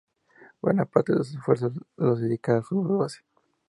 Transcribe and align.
Buena 0.61 0.85
parte 0.85 1.13
de 1.13 1.19
sus 1.23 1.35
esfuerzos 1.35 1.73
los 1.97 2.19
dedica 2.19 2.55
al 2.55 2.63
fútbol 2.63 2.97
base. 2.97 3.19